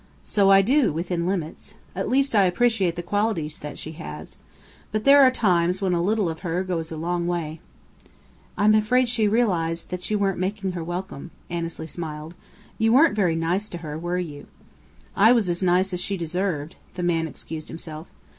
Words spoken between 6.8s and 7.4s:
a long